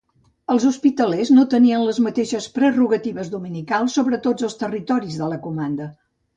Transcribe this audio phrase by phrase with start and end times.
[0.53, 5.93] Els hospitalers no tenien les mateixes prerrogatives dominicals sobre tots els territoris de la comanda.